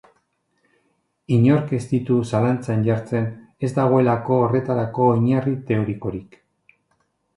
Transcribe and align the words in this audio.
Inork 1.35 1.73
ez 1.79 1.81
ditu 1.91 2.17
zalantzan 2.31 2.85
jartzen, 2.89 3.29
ez 3.67 3.71
dagoelako 3.77 4.41
horretarako 4.47 5.07
oinarri 5.15 5.55
teorikorik. 5.71 6.43